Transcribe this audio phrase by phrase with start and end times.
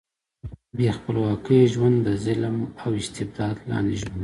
[0.75, 4.19] بې خپلواکۍ ژوند د ظلم او استبداد لاندې ژوند دی.